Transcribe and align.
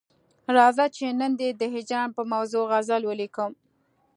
راځه 0.57 0.85
چې 0.95 1.05
نن 1.19 1.31
دي 1.39 1.49
د 1.61 1.63
هجران 1.75 2.09
پر 2.15 2.23
موضوع 2.33 2.63
غزل 2.71 3.01
ولیکم. 3.05 3.51